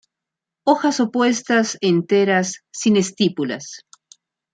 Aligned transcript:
Hojas 0.65 0.99
opuestas, 0.99 1.77
enteras, 1.79 2.63
sin 2.71 2.97
estípulas. 2.97 3.83